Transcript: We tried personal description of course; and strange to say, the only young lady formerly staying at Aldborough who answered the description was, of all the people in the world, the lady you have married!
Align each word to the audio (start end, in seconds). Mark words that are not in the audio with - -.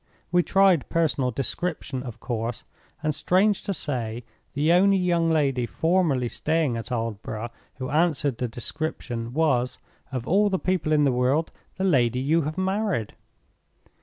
We 0.31 0.41
tried 0.41 0.89
personal 0.89 1.29
description 1.29 2.01
of 2.01 2.19
course; 2.19 2.63
and 3.03 3.13
strange 3.13 3.61
to 3.65 3.71
say, 3.71 4.23
the 4.55 4.71
only 4.71 4.97
young 4.97 5.29
lady 5.29 5.67
formerly 5.67 6.27
staying 6.27 6.75
at 6.75 6.91
Aldborough 6.91 7.51
who 7.75 7.87
answered 7.91 8.39
the 8.39 8.47
description 8.47 9.31
was, 9.31 9.77
of 10.11 10.27
all 10.27 10.49
the 10.49 10.57
people 10.57 10.91
in 10.91 11.03
the 11.03 11.11
world, 11.11 11.51
the 11.77 11.83
lady 11.83 12.17
you 12.19 12.41
have 12.41 12.57
married! 12.57 13.13